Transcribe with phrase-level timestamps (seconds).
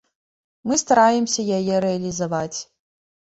[0.69, 2.59] Мы стараемся яе рэалізаваць.